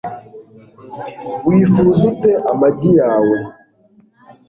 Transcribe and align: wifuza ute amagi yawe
wifuza 1.47 2.01
ute 2.11 2.31
amagi 2.51 2.91
yawe 2.99 3.37